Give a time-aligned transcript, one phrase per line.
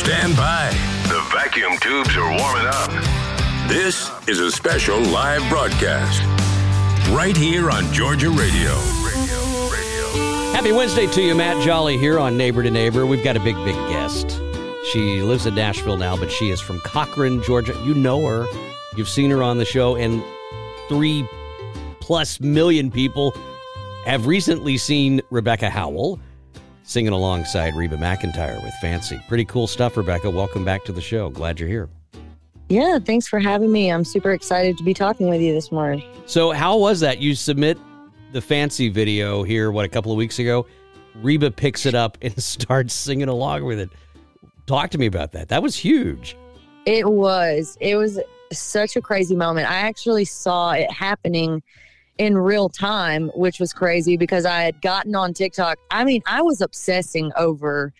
[0.00, 0.70] Stand by.
[1.08, 3.68] The vacuum tubes are warming up.
[3.68, 6.22] This is a special live broadcast
[7.10, 8.70] right here on Georgia Radio.
[10.54, 13.04] Happy Wednesday to you, Matt Jolly here on Neighbor to Neighbor.
[13.04, 14.40] We've got a big, big guest.
[14.90, 17.78] She lives in Nashville now, but she is from Cochran, Georgia.
[17.84, 18.46] You know her.
[18.96, 20.24] You've seen her on the show, and
[20.88, 21.28] three
[22.00, 23.34] plus million people
[24.06, 26.18] have recently seen Rebecca Howell
[26.90, 29.22] singing alongside Reba McEntire with Fancy.
[29.28, 30.28] Pretty cool stuff, Rebecca.
[30.28, 31.30] Welcome back to the show.
[31.30, 31.88] Glad you're here.
[32.68, 33.92] Yeah, thanks for having me.
[33.92, 36.02] I'm super excited to be talking with you this morning.
[36.26, 37.20] So, how was that?
[37.20, 37.78] You submit
[38.32, 40.66] the Fancy video here, what, a couple of weeks ago?
[41.16, 43.90] Reba picks it up and starts singing along with it.
[44.66, 45.48] Talk to me about that.
[45.48, 46.36] That was huge.
[46.86, 47.76] It was.
[47.80, 48.18] It was
[48.52, 49.70] such a crazy moment.
[49.70, 51.62] I actually saw it happening
[52.20, 55.78] in real time, which was crazy because I had gotten on TikTok.
[55.90, 57.94] I mean, I was obsessing over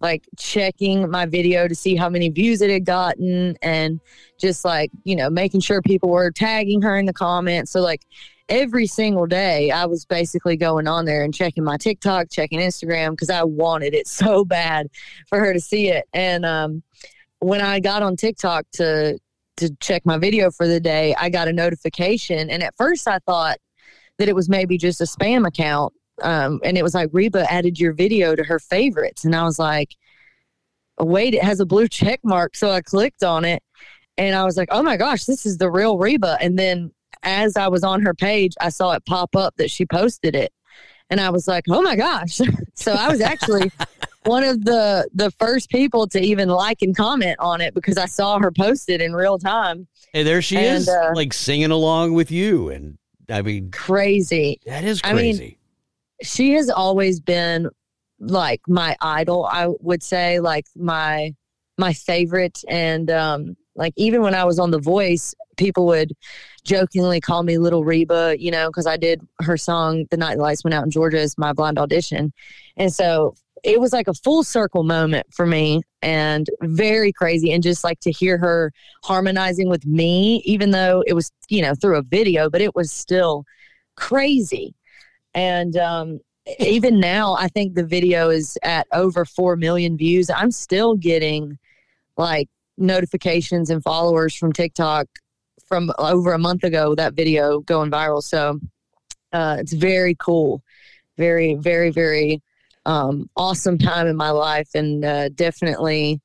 [0.00, 4.00] like checking my video to see how many views it had gotten and
[4.40, 7.70] just like, you know, making sure people were tagging her in the comments.
[7.70, 8.00] So, like,
[8.48, 13.10] every single day, I was basically going on there and checking my TikTok, checking Instagram
[13.10, 14.88] because I wanted it so bad
[15.28, 16.06] for her to see it.
[16.14, 16.82] And, um,
[17.40, 19.18] when I got on TikTok to
[19.58, 22.50] to check my video for the day, I got a notification.
[22.50, 23.58] And at first I thought
[24.18, 25.92] that it was maybe just a spam account.
[26.22, 29.24] Um, and it was like Reba added your video to her favorites.
[29.24, 29.94] And I was like,
[30.98, 32.56] wait, it has a blue check mark.
[32.56, 33.62] So I clicked on it
[34.16, 36.38] and I was like, oh my gosh, this is the real Reba.
[36.40, 36.90] And then
[37.22, 40.52] as I was on her page, I saw it pop up that she posted it.
[41.10, 42.40] And I was like, oh my gosh.
[42.74, 43.70] so I was actually
[44.24, 48.06] one of the the first people to even like and comment on it because I
[48.06, 49.86] saw her post it in real time.
[50.12, 54.60] Hey, there she and, is, uh, like singing along with you and I mean, crazy.
[54.66, 55.18] That is crazy.
[55.18, 55.56] I mean,
[56.22, 57.68] she has always been
[58.18, 59.46] like my idol.
[59.50, 61.34] I would say like my
[61.78, 66.12] my favorite, and um, like even when I was on The Voice, people would
[66.64, 70.42] jokingly call me Little Reba, you know, because I did her song "The Night the
[70.42, 72.32] Lights Went Out in Georgia" as my blind audition,
[72.76, 73.34] and so
[73.66, 77.98] it was like a full circle moment for me and very crazy and just like
[77.98, 78.72] to hear her
[79.02, 82.92] harmonizing with me even though it was you know through a video but it was
[82.92, 83.44] still
[83.96, 84.74] crazy.
[85.34, 86.20] And um
[86.60, 90.30] even now i think the video is at over 4 million views.
[90.30, 91.58] I'm still getting
[92.16, 95.08] like notifications and followers from tiktok
[95.66, 98.22] from over a month ago that video going viral.
[98.22, 98.60] So
[99.32, 100.62] uh, it's very cool.
[101.18, 102.42] Very very very
[102.86, 106.20] um, awesome time in my life and uh, definitely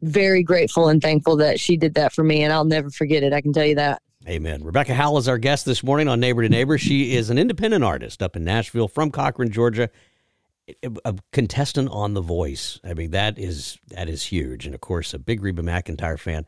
[0.00, 3.32] very grateful and thankful that she did that for me and I'll never forget it.
[3.32, 4.02] I can tell you that.
[4.26, 4.64] Amen.
[4.64, 6.78] Rebecca Howell is our guest this morning on Neighbor to Neighbor.
[6.78, 9.90] She is an independent artist up in Nashville from Cochran, Georgia.
[11.04, 12.78] A contestant on The Voice.
[12.84, 16.46] I mean, that is that is huge, and of course, a big Reba McEntire fan.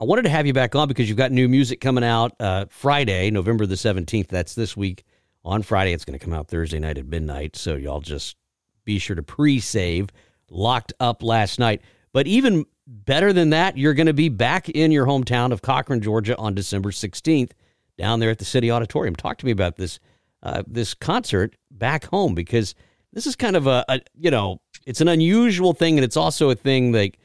[0.00, 2.64] I wanted to have you back on because you've got new music coming out uh,
[2.68, 4.26] Friday, November the seventeenth.
[4.26, 5.04] That's this week.
[5.44, 7.54] On Friday, it's going to come out Thursday night at midnight.
[7.54, 8.36] So y'all just
[8.84, 10.08] be sure to pre save
[10.50, 11.82] Locked Up last night.
[12.12, 16.00] But even better than that, you're going to be back in your hometown of Cochran,
[16.00, 17.52] Georgia on December 16th
[17.96, 19.16] down there at the City Auditorium.
[19.16, 19.98] Talk to me about this
[20.42, 22.74] uh, this concert back home because
[23.12, 26.50] this is kind of a, a, you know it's an unusual thing and it's also
[26.50, 27.18] a thing like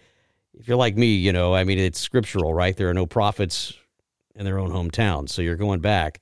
[0.53, 3.74] if you're like me you know I mean it's scriptural right there are no prophets
[4.35, 6.22] in their own hometown so you're going back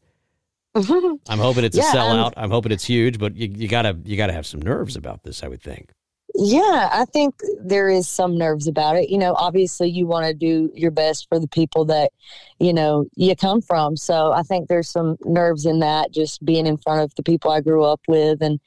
[1.30, 2.34] I'm hoping it's yeah, a sellout.
[2.36, 5.24] I'm, I'm hoping it's huge, but you, you gotta you gotta have some nerves about
[5.24, 5.44] this.
[5.44, 5.92] I would think.
[6.38, 9.10] Yeah, I think there is some nerves about it.
[9.10, 12.12] You know, obviously you want to do your best for the people that,
[12.60, 13.96] you know, you come from.
[13.96, 17.52] So I think there's some nerves in that, just being in front of the people
[17.52, 18.42] I grew up with.
[18.42, 18.60] And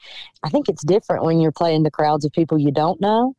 [0.42, 3.34] I think it's different when you're playing the crowds of people you don't know.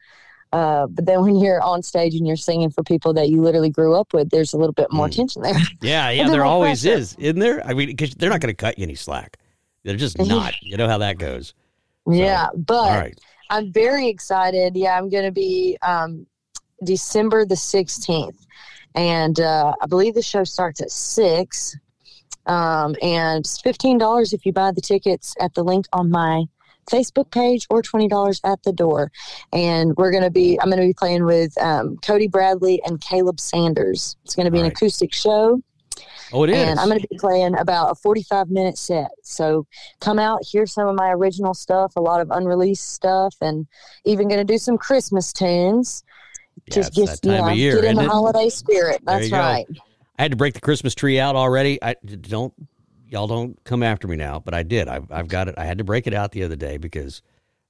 [0.52, 3.70] Uh, but then when you're on stage and you're singing for people that you literally
[3.70, 5.16] grew up with, there's a little bit more mm.
[5.16, 5.54] tension there.
[5.82, 6.98] Yeah, yeah, there always pressure.
[6.98, 7.66] is, isn't there?
[7.66, 9.38] I mean, because they're not going to cut you any slack.
[9.84, 10.54] They're just not.
[10.62, 11.54] you know how that goes.
[12.08, 13.14] So, yeah, but
[13.50, 14.76] I'm very excited.
[14.76, 16.26] Yeah, I'm going to be um,
[16.84, 18.46] December the 16th,
[18.96, 21.78] and uh, I believe the show starts at six.
[22.46, 26.46] Um, and it's fifteen dollars if you buy the tickets at the link on my
[26.90, 29.12] Facebook page or $20 at the door.
[29.54, 33.00] And we're going to be, I'm going to be playing with um, Cody Bradley and
[33.00, 34.18] Caleb Sanders.
[34.26, 34.78] It's going to be All an right.
[34.78, 35.62] acoustic show.
[36.32, 36.56] Oh, it is.
[36.56, 39.12] And I'm going to be playing about a 45 minute set.
[39.24, 39.66] So
[40.00, 43.68] come out, hear some of my original stuff, a lot of unreleased stuff, and
[44.06, 46.04] even going to do some Christmas tunes.
[46.68, 48.10] Yeah, Just get, that time you know, of year, get in the it?
[48.10, 49.02] holiday spirit.
[49.04, 49.38] That's you go.
[49.38, 49.66] right.
[50.18, 51.82] I had to break the Christmas tree out already.
[51.82, 52.54] I don't,
[53.10, 54.88] y'all don't come after me now, but I did.
[54.88, 55.56] I've, I've got it.
[55.58, 57.22] I had to break it out the other day because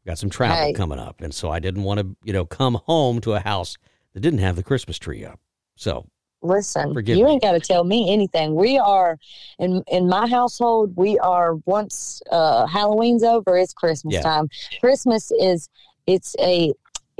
[0.02, 0.74] I've got some travel Hey.
[0.74, 3.78] coming up, and so I didn't want to, you know, come home to a house
[4.14, 5.40] that didn't have the Christmas tree up.
[5.76, 6.06] So
[6.42, 7.32] Listen, Forgive you me.
[7.32, 8.56] ain't got to tell me anything.
[8.56, 9.18] We are
[9.60, 10.94] in in my household.
[10.96, 14.22] We are once uh, Halloween's over, it's Christmas Yeah.
[14.22, 14.50] time.
[14.80, 15.68] Christmas is
[16.08, 16.72] it's a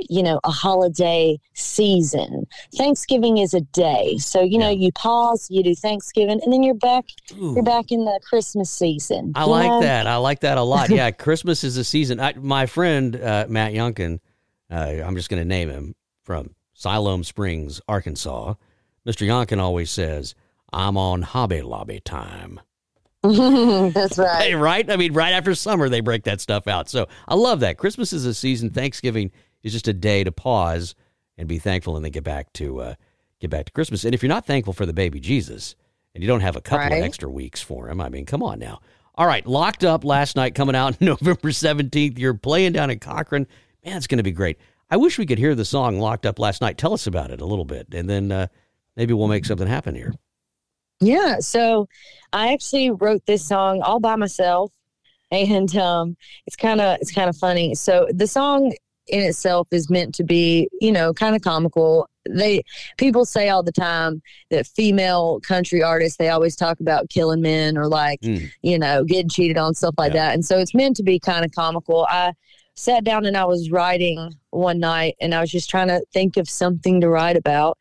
[0.08, 2.46] you know a holiday season.
[2.76, 6.74] Thanksgiving is a day, so you know you pause, you do Thanksgiving, and then you're
[6.74, 7.04] back.
[7.32, 9.32] ooh, You're back in the Christmas season.
[9.34, 9.80] I like know?
[9.82, 10.06] that.
[10.06, 10.88] I like that a lot.
[11.00, 12.18] Yeah, Christmas is a season.
[12.20, 14.18] I, my friend uh, Matt Yunkin,
[14.70, 14.74] uh,
[15.04, 15.94] I'm just going to name him
[16.24, 18.54] from Siloam Springs, Arkansas.
[19.06, 19.26] Mr.
[19.26, 20.34] Yunkin always says,
[20.72, 22.60] "I'm on Hobby Lobby time."
[23.22, 24.42] That's right.
[24.42, 24.90] Hey, right?
[24.90, 26.88] I mean, right after summer, they break that stuff out.
[26.88, 27.76] So I love that.
[27.76, 28.70] Christmas is a season.
[28.70, 29.30] Thanksgiving
[29.62, 30.94] is just a day to pause
[31.36, 32.94] and be thankful, and then get back to uh,
[33.40, 34.04] get back to Christmas.
[34.04, 35.74] And if you're not thankful for the baby Jesus,
[36.14, 36.98] and you don't have a couple Right.
[36.98, 38.80] of extra weeks for him, I mean, come on now.
[39.14, 42.18] All right, locked up last night, coming out November 17th.
[42.18, 43.46] You're playing down in Cochran.
[43.84, 44.58] Man, it's going to be great.
[44.90, 46.76] I wish we could hear the song "Locked Up" last night.
[46.78, 48.46] Tell us about it a little bit, and then uh,
[48.96, 50.12] maybe we'll make something happen here.
[51.00, 51.88] Yeah, so
[52.32, 54.72] I actually wrote this song all by myself,
[55.30, 56.16] and um,
[56.46, 57.74] it's kind of it's kind of funny.
[57.74, 58.72] So the song
[59.06, 62.08] in itself is meant to be, you know, kind of comical.
[62.28, 62.62] They
[62.98, 67.76] people say all the time that female country artists they always talk about killing men
[67.78, 68.50] or like Mm.
[68.62, 70.26] you know getting cheated on stuff like Yeah.
[70.28, 72.06] that, and so it's meant to be kind of comical.
[72.08, 72.34] I
[72.76, 76.36] sat down and I was writing one night, and I was just trying to think
[76.36, 77.78] of something to write about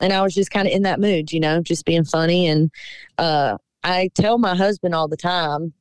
[0.00, 2.48] and I was just kind of in that mood, you know, just being funny.
[2.48, 2.70] And
[3.16, 5.72] uh, I tell my husband all the time,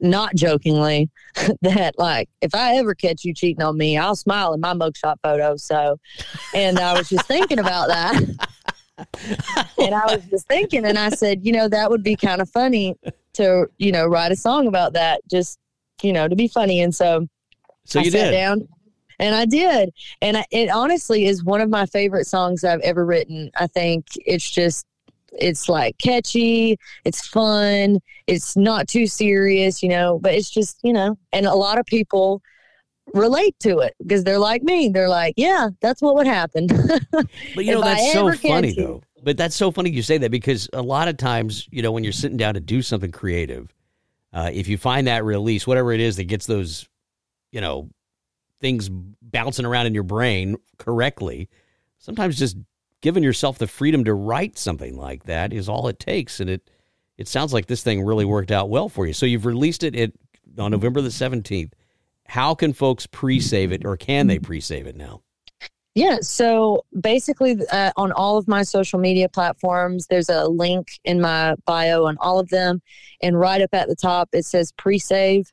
[0.00, 1.10] not jokingly,
[1.62, 5.16] that like if I ever catch you cheating on me, I'll smile in my mugshot
[5.22, 5.56] photo.
[5.56, 5.98] So,
[6.54, 8.20] and I was just thinking about that.
[9.78, 12.48] and I was just thinking, and I said, you know, that would be kind of
[12.50, 12.96] funny
[13.34, 15.58] to, you know, write a song about that, just,
[16.02, 16.80] you know, to be funny.
[16.80, 17.28] And so
[17.84, 18.32] So I you sat did.
[18.32, 18.68] down
[19.18, 19.92] and I did.
[20.22, 23.50] And I, it honestly is one of my favorite songs I've ever written.
[23.56, 24.86] I think it's just,
[25.38, 30.92] it's like catchy, it's fun, it's not too serious, you know, but it's just, you
[30.92, 32.42] know, and a lot of people
[33.14, 34.88] relate to it because they're like me.
[34.88, 36.68] They're like, yeah, that's what would happen.
[37.54, 38.74] But you know that's so funny you.
[38.74, 39.02] though.
[39.22, 42.04] But that's so funny you say that because a lot of times, you know, when
[42.04, 43.74] you're sitting down to do something creative,
[44.32, 46.86] uh, if you find that release, whatever it is that gets those,
[47.50, 47.88] you know,
[48.60, 51.48] things bouncing around in your brain correctly,
[51.98, 52.56] sometimes just
[53.02, 56.40] giving yourself the freedom to write something like that is all it takes.
[56.40, 56.70] And it
[57.18, 59.12] it sounds like this thing really worked out well for you.
[59.12, 60.12] So you've released it at,
[60.58, 61.72] on November the seventeenth.
[62.26, 65.22] How can folks pre-save it, or can they pre-save it now?
[65.94, 66.18] Yeah.
[66.20, 71.54] So basically, uh, on all of my social media platforms, there's a link in my
[71.64, 72.82] bio on all of them.
[73.22, 75.50] And right up at the top, it says pre save.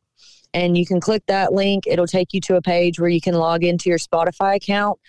[0.54, 1.86] And you can click that link.
[1.88, 5.00] It'll take you to a page where you can log into your Spotify account.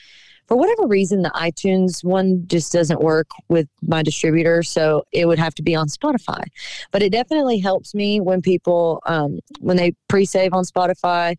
[0.46, 4.62] For whatever reason, the iTunes one just doesn't work with my distributor.
[4.62, 6.44] So it would have to be on Spotify.
[6.90, 11.36] But it definitely helps me when people, um, when they pre save on Spotify.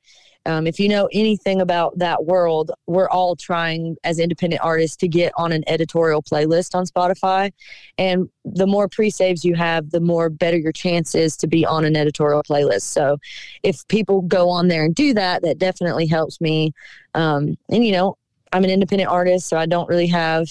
[0.47, 5.07] Um, if you know anything about that world, we're all trying as independent artists to
[5.07, 7.51] get on an editorial playlist on Spotify.
[7.97, 11.65] And the more pre saves you have, the more better your chance is to be
[11.65, 12.83] on an editorial playlist.
[12.83, 13.17] So
[13.63, 16.73] if people go on there and do that, that definitely helps me.
[17.15, 18.17] Um, and, you know,
[18.55, 20.47] I'm an independent artist, so I don't really have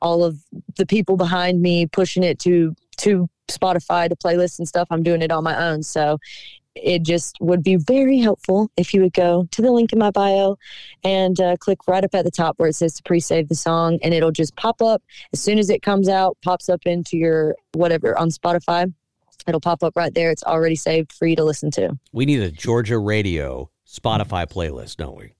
[0.00, 0.38] all of
[0.78, 4.88] the people behind me pushing it to to Spotify to playlists and stuff.
[4.90, 5.82] I'm doing it on my own.
[5.82, 6.16] So
[6.74, 10.10] it just would be very helpful if you would go to the link in my
[10.10, 10.56] bio
[11.04, 13.98] and uh, click right up at the top where it says to pre-save the song
[14.02, 15.02] and it'll just pop up
[15.34, 18.92] as soon as it comes out pops up into your whatever on spotify
[19.46, 22.40] it'll pop up right there it's already saved for you to listen to We need
[22.40, 25.34] a Georgia radio Spotify playlist, don't we?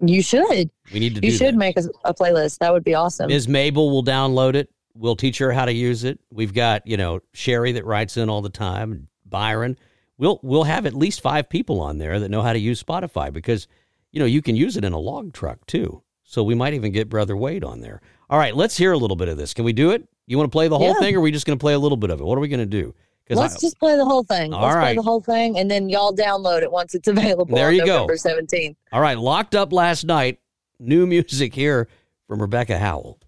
[0.00, 1.58] You should We need to do you should that.
[1.58, 3.48] make a, a playlist that would be awesome Ms.
[3.48, 4.70] Mabel will download it.
[4.94, 6.18] We'll teach her how to use it.
[6.30, 9.78] We've got, you know, Sherry that writes in all the time, Byron.
[10.18, 13.32] We'll we'll have at least five people on there that know how to use Spotify
[13.32, 13.68] because,
[14.12, 16.02] you know, you can use it in a log truck too.
[16.24, 18.02] So we might even get Brother Wade on there.
[18.28, 19.54] All right, let's hear a little bit of this.
[19.54, 20.06] Can we do it?
[20.26, 20.98] You want to play the whole Yeah.
[21.00, 22.24] thing or are we just going to play a little bit of it?
[22.24, 22.94] What are we going to do?
[23.38, 24.52] Let's I, just play the whole thing.
[24.52, 24.84] All Let's right.
[24.86, 27.54] play the whole thing, and then y'all download it once it's available.
[27.54, 27.92] There on you go.
[27.98, 28.76] November seventeenth.
[28.92, 30.40] all right, locked up last night.
[30.78, 31.88] New music here
[32.26, 33.19] from Rebecca Howell.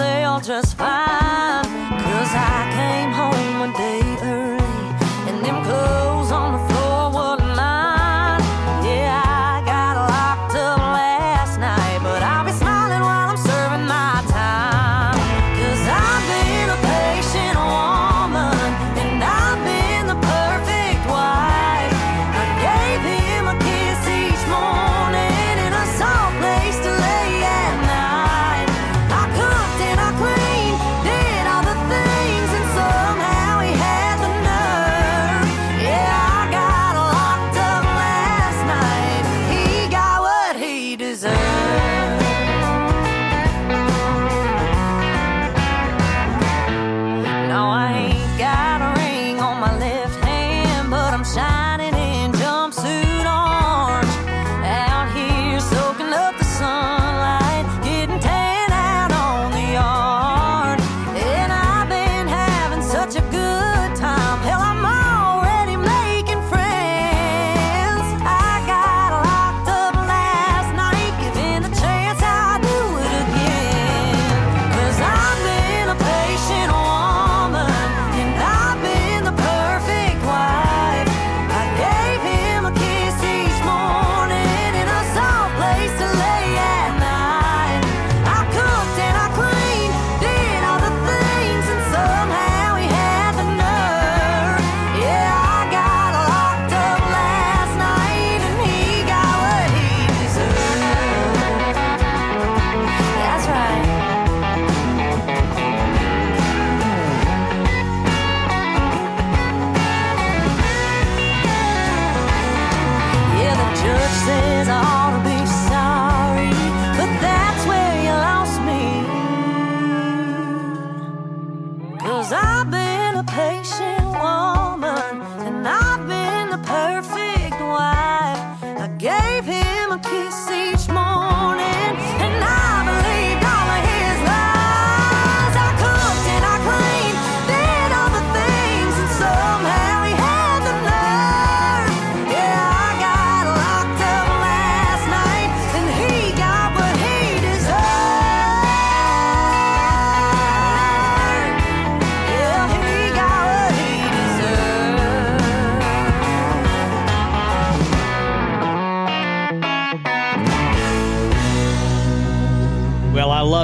[0.00, 1.64] In my just fine.
[1.64, 4.05] Cause I came home one day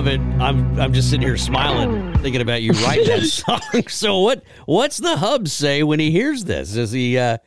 [0.03, 0.21] love it.
[0.41, 3.61] I'm I'm just sitting here smiling, thinking about you writing that song.
[3.89, 6.73] So what what's the hub say when he hears this?
[6.73, 7.39] Does he uh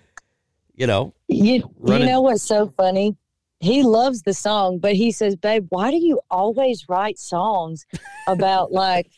[0.76, 3.16] you know, You, you know what's so funny?
[3.62, 7.86] He loves the song, but he says, "Babe, why do you always write songs
[8.28, 9.10] about like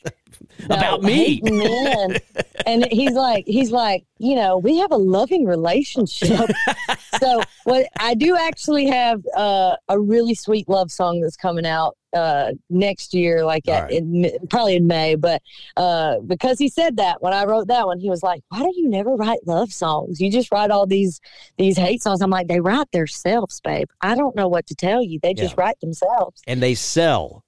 [0.66, 2.18] About me." men?"
[2.66, 6.50] and he's like, he's like, you know, we have a loving relationship.
[7.20, 11.98] so, what I do actually have uh, a really sweet love song that's coming out
[12.14, 13.92] uh, next year, like at, right.
[13.92, 15.16] in, probably in May.
[15.16, 15.42] But
[15.76, 18.72] uh, because he said that when I wrote that one, he was like, "Why do
[18.76, 20.20] you never write love songs?
[20.20, 21.22] You just write all these
[21.58, 23.90] these hate songs." I'm like, "They write themselves, babe.
[24.02, 25.20] I don't know what to tell you.
[25.22, 27.44] They just write themselves." and they sell,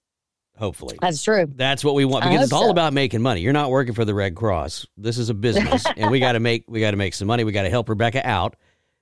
[0.59, 0.97] hopefully.
[1.01, 1.47] That's true.
[1.55, 2.71] That's what we want because it's all so.
[2.71, 3.41] about making money.
[3.41, 4.85] You're not working for the Red Cross.
[4.97, 7.43] This is a business, and we got to make we got to make some money.
[7.43, 8.55] We got to help Rebecca out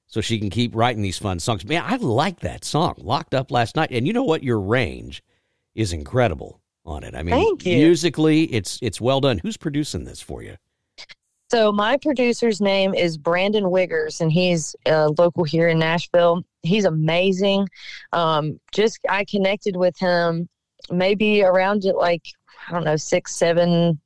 [0.06, 1.66] so she can keep writing these fun songs.
[1.66, 2.96] Man, I like that song.
[2.98, 4.44] Locked up last night, and you know what?
[4.44, 5.24] Your range
[5.76, 7.16] is incredible on it.
[7.16, 9.40] I mean, musically, it's it's well done.
[9.40, 10.56] Who's producing this for you?
[11.50, 16.44] So my producer's name is Brandon Wiggers, and he's uh, local here in Nashville.
[16.62, 17.70] He's amazing.
[18.12, 20.50] Um, just I connected with him
[20.90, 22.24] maybe around it like
[22.68, 24.00] I don't know six seven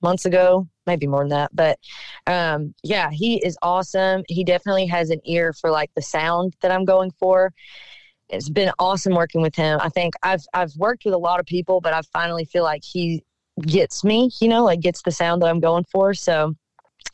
[0.00, 1.50] months ago, maybe more than that.
[1.54, 1.78] But
[2.26, 4.22] um, yeah, he is awesome.
[4.28, 7.52] He definitely has an ear for like the sound that I'm going for.
[8.28, 9.80] It's been awesome working with him.
[9.82, 12.82] I think I've I've worked with a lot of people, but I finally feel like
[12.84, 13.24] he
[13.62, 14.30] gets me.
[14.40, 16.14] You know, like gets the sound that I'm going for.
[16.14, 16.54] So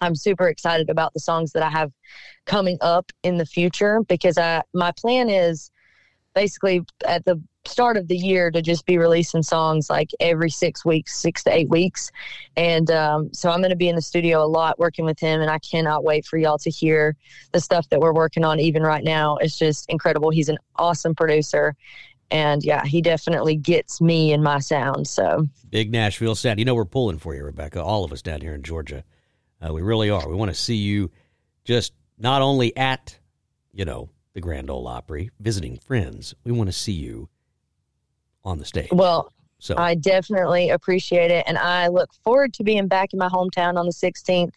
[0.00, 1.92] I'm super excited about the songs that I have
[2.46, 5.70] coming up in the future because I my plan is
[6.34, 10.84] basically at the start of the year to just be releasing songs like every six
[10.84, 12.10] weeks, six to eight weeks.
[12.56, 15.40] And um, so I'm going to be in the studio a lot working with him,
[15.40, 17.16] and I cannot wait for y'all to hear
[17.52, 19.36] the stuff that we're working on even right now.
[19.36, 20.30] It's just incredible.
[20.30, 21.74] He's an awesome producer.
[22.30, 25.06] And yeah, he definitely gets me and my sound.
[25.06, 26.58] So big Nashville sound.
[26.58, 29.04] You know, we're pulling for you, Rebecca, all of us down here in Georgia.
[29.64, 30.28] Uh, we really are.
[30.28, 31.10] We want to see you
[31.64, 33.18] just not only at,
[33.72, 37.28] you know, the Grand Ole Opry visiting friends, we want to see you
[38.44, 38.90] on the stage.
[38.92, 39.32] Well,
[39.64, 41.42] so I definitely appreciate it.
[41.46, 44.52] And I look forward to being back in my hometown on the 16th.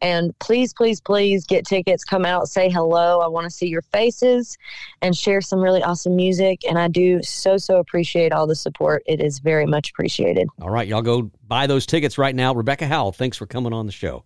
[0.00, 3.20] And please, please, please get tickets, come out, say hello.
[3.20, 4.56] I want to see your faces
[5.02, 6.62] and share some really awesome music.
[6.66, 9.02] And I do so, so appreciate all the support.
[9.04, 10.48] It is very much appreciated.
[10.62, 12.54] All right, y'all go buy those tickets right now.
[12.54, 14.24] Rebecca Howell, thanks for coming on the show.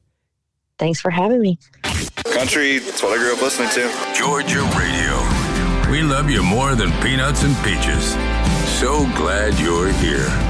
[0.78, 1.58] Thanks for having me.
[2.24, 4.14] Country, that's what I grew up listening to.
[4.14, 5.39] Georgia Radio.
[5.90, 8.12] We love you more than peanuts and peaches.
[8.78, 10.49] So glad you're here.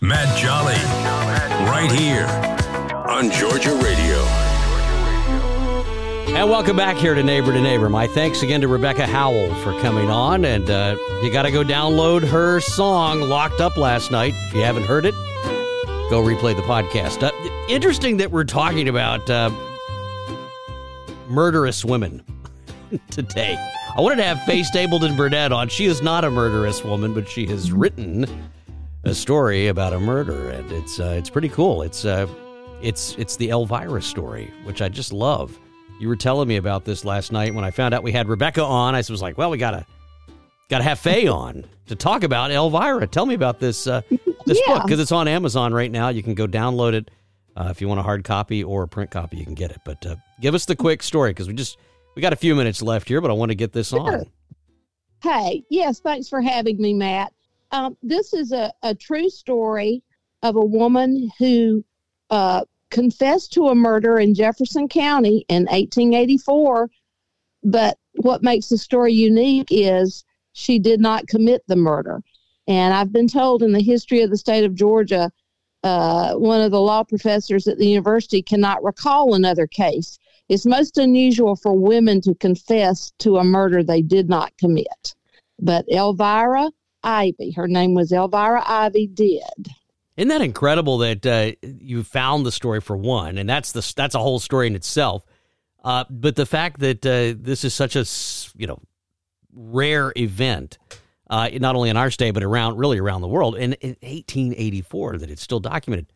[0.00, 0.74] Matt Jolly,
[1.68, 2.26] right here
[3.08, 4.18] on Georgia Radio.
[6.36, 7.88] And welcome back here to Neighbor to Neighbor.
[7.88, 10.44] My thanks again to Rebecca Howell for coming on.
[10.44, 14.34] And uh, you got to go download her song, Locked Up Last Night.
[14.48, 15.14] If you haven't heard it,
[16.10, 17.22] go replay the podcast.
[17.24, 17.32] Uh,
[17.68, 19.50] interesting that we're talking about uh,
[21.28, 22.22] murderous women
[23.10, 23.58] today.
[23.96, 25.68] I wanted to have Fay Stapleton Burnett on.
[25.68, 28.26] She is not a murderous woman, but she has written
[29.04, 31.82] a story about a murder, and it's uh, it's pretty cool.
[31.82, 32.26] It's uh,
[32.82, 35.56] it's it's the Elvira story, which I just love.
[36.00, 38.64] You were telling me about this last night when I found out we had Rebecca
[38.64, 38.96] on.
[38.96, 39.86] I was like, well, we gotta
[40.68, 43.06] gotta have Fay on to talk about Elvira.
[43.06, 44.00] Tell me about this uh,
[44.44, 44.74] this Yeah.
[44.74, 46.08] book because it's on Amazon right now.
[46.08, 47.12] You can go download it
[47.56, 49.36] uh, if you want a hard copy or a print copy.
[49.36, 49.78] You can get it.
[49.84, 51.78] But uh, give us the quick story because we just
[52.14, 54.26] we got a few minutes left here, but I want to get this on.
[55.22, 57.32] Hey, yes, thanks for having me, Matt.
[57.72, 60.02] Um, this is a, a true story
[60.42, 61.84] of a woman who
[62.30, 66.90] uh, confessed to a murder in Jefferson County in 1884.
[67.64, 72.22] But what makes the story unique is she did not commit the murder.
[72.68, 75.30] And I've been told in the history of the state of Georgia,
[75.82, 80.18] uh, one of the law professors at the university cannot recall another case.
[80.48, 85.14] It's most unusual for women to confess to a murder they did not commit.
[85.58, 86.70] But Elvira
[87.02, 89.68] Ivey, her name was Elvira Ivey, did.
[90.16, 94.14] Isn't that incredible that uh, you found the story for one, and that's the that's
[94.14, 95.24] a whole story in itself.
[95.82, 98.04] Uh, but the fact that uh, this is such a
[98.56, 98.80] you know
[99.52, 100.78] rare event,
[101.28, 105.18] uh, not only in our state but around really around the world, and in 1884
[105.18, 106.06] that it's still documented.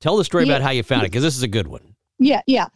[0.00, 1.96] Tell the story about how you found it because this is a good one.
[2.20, 2.68] Yeah, yeah.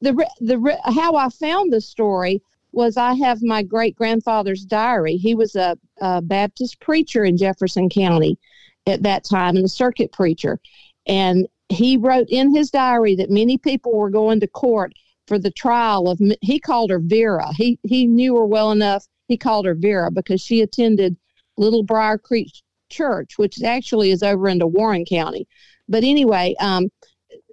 [0.00, 5.16] The, the how I found the story was I have my great grandfather's diary.
[5.16, 8.38] He was a, a Baptist preacher in Jefferson County
[8.86, 10.60] at that time, and a circuit preacher,
[11.06, 14.92] and he wrote in his diary that many people were going to court
[15.26, 16.20] for the trial of.
[16.40, 17.52] He called her Vera.
[17.54, 19.06] He he knew her well enough.
[19.28, 21.16] He called her Vera because she attended
[21.56, 22.52] Little Briar Creek
[22.88, 25.46] Church, which actually is over into Warren County.
[25.88, 26.88] But anyway, um,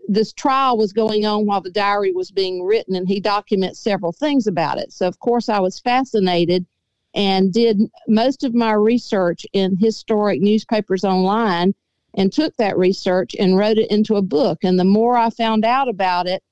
[0.07, 4.11] this trial was going on while the diary was being written, and he documents several
[4.11, 4.91] things about it.
[4.93, 6.65] So, of course, I was fascinated
[7.13, 11.73] and did most of my research in historic newspapers online
[12.15, 14.59] and took that research and wrote it into a book.
[14.63, 16.43] And the more I found out about it,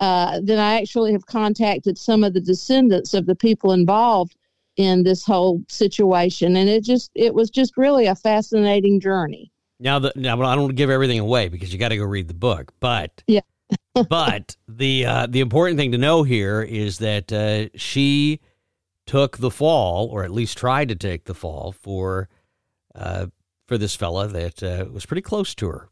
[0.00, 4.36] uh, then I actually have contacted some of the descendants of the people involved
[4.76, 6.56] in this whole situation.
[6.56, 9.52] And it just, it was just really a fascinating journey.
[9.82, 12.04] Now, the, now I don't want to give everything away because you got to go
[12.04, 12.72] read the book.
[12.78, 13.40] But Yeah.
[14.08, 18.40] but the uh, the important thing to know here is that uh, she
[19.06, 22.28] took the fall, or at least tried to take the fall for
[22.94, 23.26] uh,
[23.66, 25.88] for this fella that uh, was pretty close to her.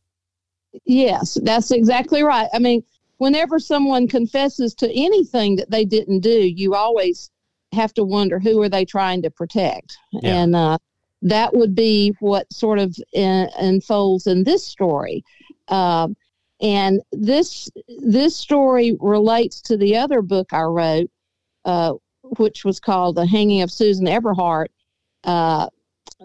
[0.85, 2.49] Yes, that's exactly right.
[2.53, 2.85] I mean,
[3.19, 7.31] whenever someone confesses to anything that they didn't do, you always
[7.73, 9.97] have to wonder who are they trying to protect.
[10.13, 10.43] Yeah.
[10.43, 10.79] And uh,
[11.23, 15.25] that would be what sort of uh, unfolds in this story.
[15.69, 16.17] Um,
[16.61, 21.11] and this this story relates to the other book I wrote,
[21.65, 21.95] uh,
[22.39, 24.71] which was called "The Hanging of Susan Eberhardt."
[25.25, 25.69] Uh,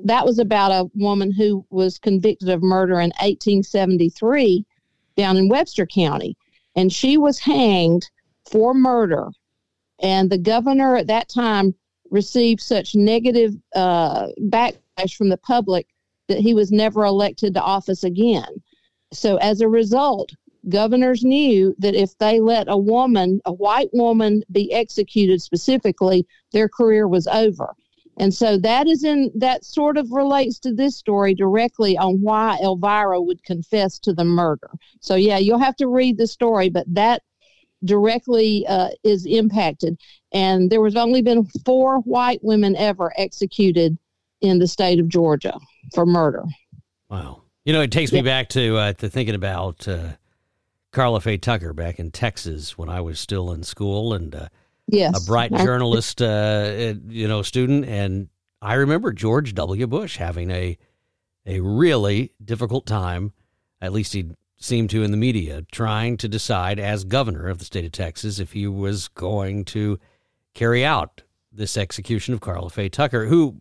[0.03, 4.65] that was about a woman who was convicted of murder in 1873
[5.15, 6.35] down in Webster County,
[6.75, 8.09] and she was hanged
[8.49, 9.29] for murder.
[9.99, 11.73] And the governor at that time
[12.11, 14.75] received such negative uh, backlash
[15.15, 15.87] from the public
[16.27, 18.61] that he was never elected to office again.
[19.13, 20.31] So as a result,
[20.69, 26.67] governors knew that if they let a woman, a white woman, be executed specifically, their
[26.67, 27.75] career was over.
[28.17, 32.57] And so that is in that sort of relates to this story directly on why
[32.63, 34.71] Elvira would confess to the murder.
[35.01, 37.21] So yeah, you'll have to read the story, but that
[37.83, 39.99] directly uh, is impacted.
[40.31, 43.97] And there was only been four white women ever executed
[44.45, 45.57] in the state of Georgia
[45.93, 46.43] for murder.
[47.09, 47.43] Wow.
[47.65, 50.09] You know, it takes me back to uh, to thinking about uh,
[50.91, 54.47] Karla Faye Tucker back in Texas when I was still in school and uh,
[54.87, 55.21] yes.
[55.21, 57.85] a bright journalist, uh, you know, student.
[57.85, 58.29] And
[58.61, 59.87] I remember George W.
[59.87, 60.77] Bush having a
[61.45, 63.33] a really difficult time.
[63.81, 67.65] At least he seemed to in the media, trying to decide as governor of the
[67.65, 69.99] state of Texas if he was going to
[70.53, 73.57] carry out this execution of Karla Faye Tucker, who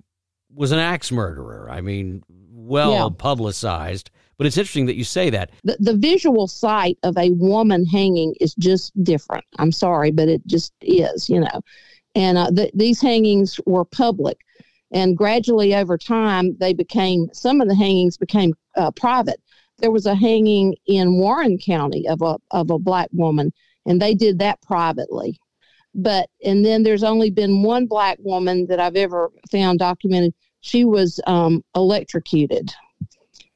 [0.55, 1.69] was an axe murderer.
[1.71, 3.09] I mean, well yeah.
[3.17, 4.11] publicized.
[4.37, 5.51] But it's interesting that you say that.
[5.62, 9.45] The, the visual sight of a woman hanging is just different.
[9.59, 11.61] I'm sorry, but it just is, you know.
[12.17, 14.38] And uh, the, these hangings were public.
[14.90, 19.40] And gradually over time, they became, some of the hangings became uh, private.
[19.79, 23.53] There was a hanging in Warren County of a, of a black woman,
[23.87, 25.38] and they did that privately.
[25.95, 30.83] But, and then there's only been one black woman that I've ever found documented she
[30.87, 32.72] was um, electrocuted.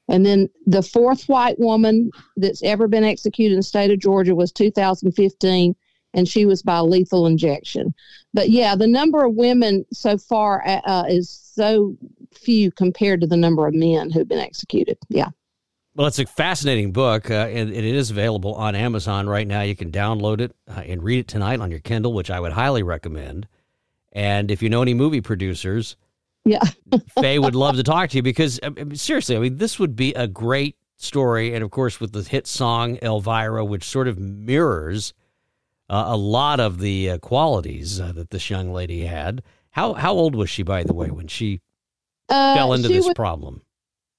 [0.08, 4.34] And then the fourth white woman that's ever been executed in the state of Georgia
[4.34, 5.74] was 2015,
[6.12, 7.94] and she was by lethal injection.
[8.34, 11.96] But yeah, the number of women so far uh, uh is so
[12.34, 14.98] few compared to the number of men who've been executed.
[15.08, 15.28] Yeah.
[15.94, 19.62] Well, it's a fascinating book, uh, and it is available on Amazon right now.
[19.62, 22.52] You can download it uh, and read it tonight on your Kindle, which I would
[22.52, 23.48] highly recommend.
[24.12, 25.96] And if you know any movie producers,
[26.44, 26.62] yeah.
[27.20, 29.96] Fay would love to talk to you because I mean, seriously, I mean, this would
[29.96, 31.54] be a great story.
[31.54, 35.14] And of course, with the hit song Elvira, which sort of mirrors
[35.90, 39.42] uh, a lot of the uh, qualities uh, that this young lady had.
[39.70, 41.60] How how old was she, by the way, when she
[42.28, 43.62] uh, fell into this was, problem?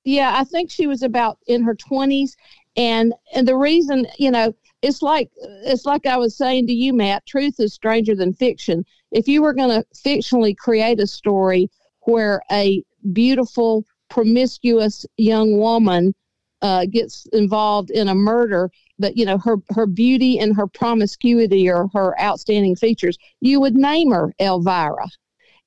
[0.04, 2.36] Yeah, I think she was about in her twenties,
[2.76, 6.94] and and the reason, you know, it's like it's like I was saying to you,
[6.94, 7.26] Matt.
[7.26, 8.86] Truth is stranger than fiction.
[9.12, 11.70] If you were going to fictionally create a story
[12.10, 16.13] where a beautiful, promiscuous young woman
[16.62, 21.69] uh, gets involved in a murder, but you know her her beauty and her promiscuity
[21.69, 23.17] are her outstanding features.
[23.39, 25.08] You would name her Elvira,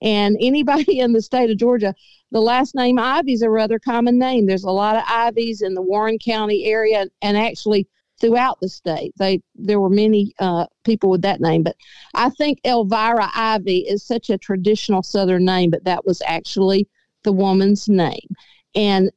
[0.03, 1.95] and anybody in the state of Georgia,
[2.31, 4.47] the last name Ivey's a rather common name.
[4.47, 7.87] There's a lot of Iveys in the Warren County area, and actually
[8.23, 9.13] throughout the state.
[9.19, 11.77] They there were many uh, people with that name, but
[12.15, 16.89] I think Elvira Ivey is such a traditional Southern name, but that was actually
[17.25, 18.29] the woman's name.
[18.75, 19.11] And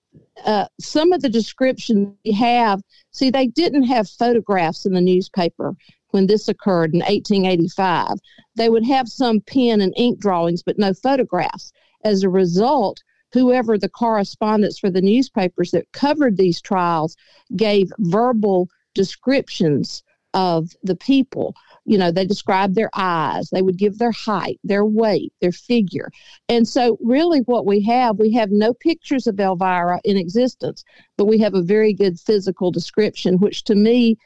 [0.43, 5.75] uh, some of the descriptions we have, see, they didn't have photographs in the newspaper
[6.09, 8.17] when this occurred in 1885.
[8.55, 11.71] They would have some pen and ink drawings, but no photographs.
[12.03, 17.15] As a result, whoever the correspondents for the newspapers that covered these trials
[17.55, 20.03] gave verbal descriptions
[20.33, 21.55] of the people.
[21.85, 26.11] You know, they described their eyes, they would give their height, their weight, their figure.
[26.49, 30.83] And so, really, what we have, we have no pictures of Elvira in existence,
[31.15, 34.17] but we have a very good physical description, which to me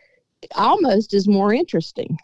[0.56, 2.18] almost is more interesting.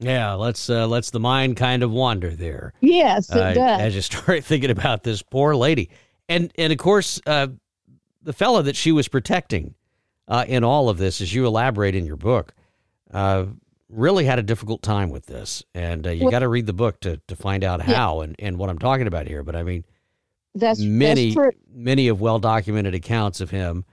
[0.00, 2.72] Yeah, let's uh, let's the mind kind of wander there.
[2.80, 3.80] Yes, it uh, does.
[3.80, 5.90] As you start thinking about this poor lady,
[6.28, 7.48] and and of course, uh,
[8.22, 9.74] the fellow that she was protecting
[10.30, 12.54] uh, in all of this, as you elaborate in your book,
[13.12, 13.46] uh,
[13.88, 15.64] really had a difficult time with this.
[15.74, 18.24] And uh, you well, got to read the book to, to find out how yeah.
[18.24, 19.42] and, and what I'm talking about here.
[19.42, 19.84] But I mean,
[20.54, 23.84] that's many, that's many of well documented accounts of him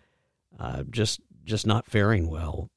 [0.60, 2.70] uh, just just not faring well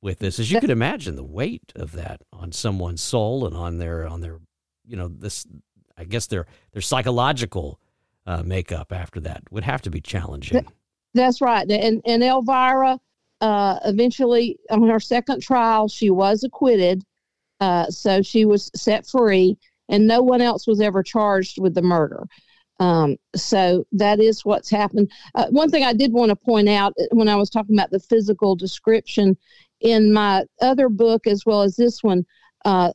[0.00, 0.38] with this.
[0.38, 4.20] As you could imagine, the weight of that on someone's soul and on their on
[4.20, 4.38] their
[4.86, 5.46] you know this
[5.96, 7.80] I guess their their psychological
[8.26, 10.62] uh, makeup after that would have to be challenging.
[10.62, 10.72] That,
[11.14, 11.68] that's right.
[11.68, 13.00] And and Elvira
[13.40, 17.02] uh, eventually, on her second trial, she was acquitted.
[17.60, 19.56] Uh, so she was set free,
[19.88, 22.24] and no one else was ever charged with the murder.
[22.80, 25.10] Um, so that is what's happened.
[25.34, 27.90] Uh, one thing I did want to point out uh, when I was talking about
[27.90, 29.36] the physical description
[29.80, 32.24] in my other book, as well as this one,
[32.64, 32.92] uh,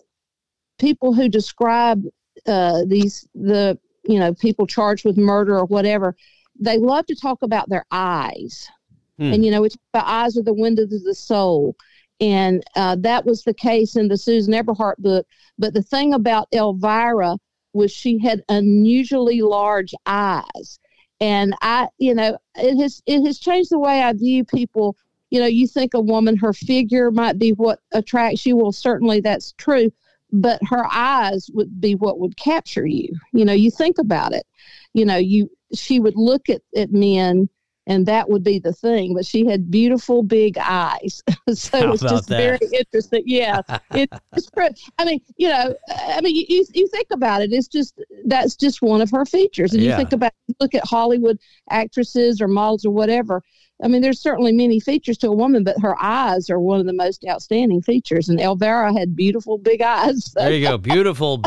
[0.79, 2.03] people who describe
[2.47, 6.15] uh, these the you know people charged with murder or whatever,
[6.59, 8.69] they love to talk about their eyes,
[9.17, 9.33] Hmm.
[9.33, 11.75] and you know, it's the eyes are the windows of the soul.
[12.19, 15.27] And uh, that was the case in the Susan Eberhardt book.
[15.57, 17.37] But the thing about Elvira
[17.73, 20.79] was she had unusually large eyes.
[21.19, 24.95] And I, you know, it has it has changed the way I view people.
[25.31, 28.55] You know, you think a woman, her figure might be what attracts you.
[28.55, 29.91] Well, certainly that's true,
[30.31, 33.09] but her eyes would be what would capture you.
[33.31, 34.45] You know, you think about it.
[34.93, 37.49] You know, you she would look at, at men
[37.87, 39.13] and that would be the thing.
[39.13, 41.21] But she had beautiful big eyes,
[41.53, 42.37] so it's just that?
[42.37, 43.23] very interesting.
[43.25, 43.61] Yeah,
[43.93, 44.49] it, it's.
[44.97, 47.51] I mean, you know, I mean, you, you think about it.
[47.53, 49.91] It's just that's just one of her features, and Yeah.
[49.91, 51.37] you think about look at Hollywood
[51.69, 53.41] actresses or models or whatever.
[53.83, 56.85] I mean, there's certainly many features to a woman, but her eyes are one of
[56.85, 58.29] the most outstanding features.
[58.29, 60.31] And Elvira had beautiful big eyes.
[60.31, 60.77] So There you go.
[60.77, 61.39] Beautiful,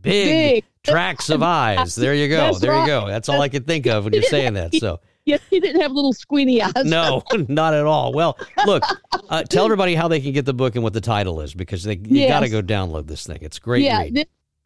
[0.00, 0.64] big, Big.
[0.82, 1.94] tracts of eyes.
[1.94, 2.36] There you go.
[2.36, 3.06] That's there you go.
[3.06, 4.74] That's all I could think of when you're saying that.
[4.76, 6.72] So, yes, he didn't have little squinty eyes.
[6.84, 8.12] no, not at all.
[8.12, 8.82] Well, look,
[9.28, 11.82] uh, tell everybody how they can get the book and what the title is because
[11.84, 12.28] they you Yes.
[12.28, 13.38] got to go download this thing.
[13.40, 14.08] It's great yeah,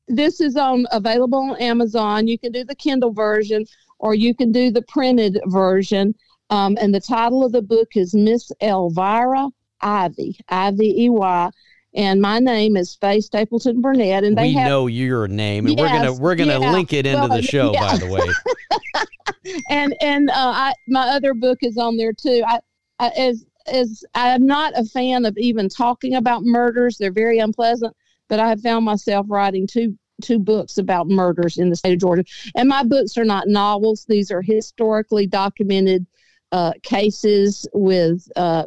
[0.09, 2.27] this is on available on Amazon.
[2.27, 3.67] You can do the Kindle version
[3.99, 6.15] or you can do the printed version.
[6.51, 9.49] Um, and the title of the book is Miss Elvira
[9.83, 11.51] Ivey, I V E Y.
[11.95, 14.25] And my name is Fay Stapleton Burnett.
[14.25, 16.73] And they we have know your name, and we're gonna we're gonna yeah.
[16.73, 17.73] link it into Well, the show.
[17.73, 17.93] yeah.
[17.93, 22.43] By the way, and and uh, I, my other book is on there too.
[22.47, 22.61] I,
[22.99, 27.97] I as as I'm not a fan of even talking about murders; they're very unpleasant.
[28.29, 32.01] But I have found myself writing two two books about murders in the state of
[32.01, 32.25] Georgia,
[32.55, 36.07] and my books are not novels; these are historically documented
[36.53, 38.27] uh, cases with.
[38.37, 38.65] Uh,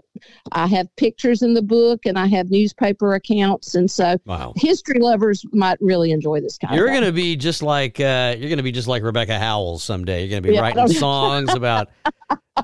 [0.51, 4.53] I have pictures in the book, and I have newspaper accounts, and so wow.
[4.55, 6.93] history lovers might really enjoy this kind You're of.
[6.93, 10.21] gonna be just like uh, you're gonna be just like Rebecca Howells someday.
[10.21, 11.89] You're gonna be Yeah, writing songs about,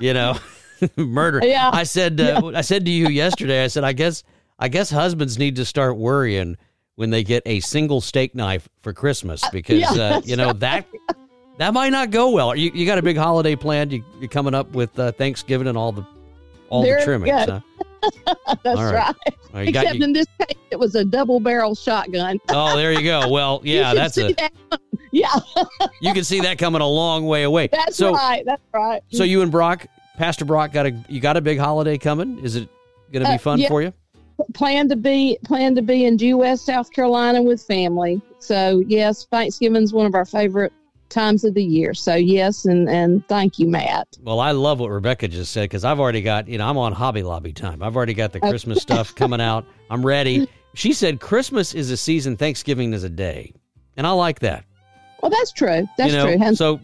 [0.00, 0.38] you know,
[0.96, 1.40] murder.
[1.42, 1.70] Yeah.
[1.72, 3.64] I said uh, I said to you yesterday.
[3.64, 4.22] I said I guess
[4.58, 6.56] I guess husbands need to start worrying
[6.96, 10.86] when they get a single steak knife for Christmas because yeah, uh, you know that
[11.58, 12.54] that might not go well.
[12.56, 13.92] You you got a big holiday planned.
[13.92, 16.06] You, you're coming up with uh, Thanksgiving and all the
[16.70, 17.30] all There the trimmings.
[17.48, 17.60] Huh?
[18.62, 19.14] That's all right.
[19.52, 19.68] right.
[19.68, 22.38] Except you- in this case, it was a double barrel shotgun.
[22.50, 23.28] oh, there you go.
[23.28, 24.52] Well, yeah, that's a that.
[25.10, 25.34] Yeah,
[26.00, 27.68] you can see that coming a long way away.
[27.68, 28.44] that's so right.
[28.46, 29.02] That's right.
[29.10, 32.38] So you and Brock, Pastor Brock, got a you got a big holiday coming.
[32.44, 32.68] Is it
[33.12, 33.68] going to be Uh, fun yeah.
[33.68, 33.92] for you?
[34.54, 38.20] plan to be plan to be in Due West, South Carolina with family.
[38.38, 40.72] So yes, Thanksgiving's one of our favorite
[41.08, 41.94] times of the year.
[41.94, 44.08] So yes, and and thank you, Matt.
[44.20, 46.92] Well, I love what Rebecca just said because I've already got you know I'm on
[46.92, 47.82] Hobby Lobby time.
[47.82, 49.64] I've already got the Christmas stuff coming out.
[49.90, 50.48] I'm ready.
[50.74, 53.52] She said Christmas is a season, Thanksgiving is a day,
[53.96, 54.64] and I like that.
[55.22, 55.88] Well, that's true.
[55.96, 56.46] That's you know, true.
[56.46, 56.80] And, so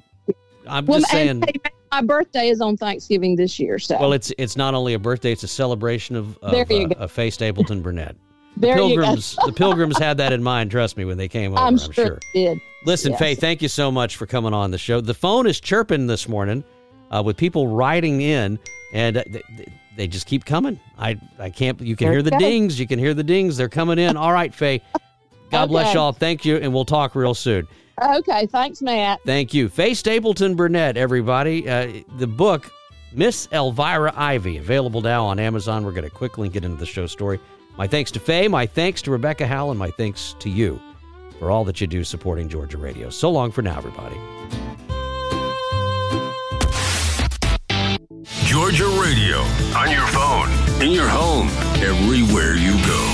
[0.67, 1.43] I'm well, just saying.
[1.43, 3.79] hey, my birthday is on Thanksgiving this year.
[3.79, 7.13] So Well, it's it's not only a birthday; it's a celebration of of, uh, of
[7.13, 8.17] Fay Stapleton Burnett.
[8.57, 10.71] The there pilgrims, the pilgrims had that in mind.
[10.71, 11.61] Trust me when they came over.
[11.61, 12.19] I'm I'm, sure, sure.
[12.33, 12.61] did.
[12.85, 13.19] Listen, Yes.
[13.19, 15.01] Fay, thank you so much for coming on the show.
[15.01, 16.63] The phone is chirping this morning
[17.11, 18.59] uh, with people writing in,
[18.93, 20.79] and uh, th- th- they just keep coming.
[20.99, 21.81] I I can't.
[21.81, 22.45] You can hear the Okay.
[22.51, 22.79] dings.
[22.79, 23.57] You can hear the dings.
[23.57, 24.17] They're coming in.
[24.17, 24.83] All right, Fay.
[25.51, 26.13] God bless y'all.
[26.13, 27.67] Thank you, and we'll talk real soon.
[28.03, 29.21] Okay, thanks, Matt.
[29.25, 30.97] Thank you, Fay Stapleton Burnett.
[30.97, 32.71] Everybody, uh, the book
[33.13, 35.85] Miss Elvira Ivey available now on Amazon.
[35.85, 37.39] We're going to quick link it into the show story.
[37.77, 38.49] My thanks to Fay.
[38.49, 40.81] My thanks to Rebecca Howell, and my thanks to you
[41.39, 43.11] for all that you do supporting Georgia Radio.
[43.11, 44.17] So long for now, everybody.
[48.47, 49.39] Georgia Radio.
[49.77, 51.49] On your phone, in your home,
[51.83, 53.14] everywhere you go.